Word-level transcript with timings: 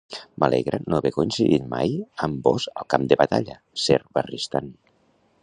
M'alegra 0.43 0.77
no 0.83 0.95
haver 0.99 1.11
coincidit 1.17 1.67
mai 1.73 1.93
amb 2.29 2.49
vós 2.49 2.67
al 2.83 2.89
camp 2.95 3.07
de 3.13 3.19
batalla, 3.21 3.59
Ser 3.85 4.01
Barristan. 4.19 4.75